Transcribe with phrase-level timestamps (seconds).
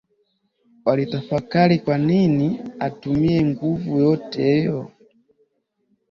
[0.85, 4.91] Walitafakari kwanini atumie nguvu yote hiyo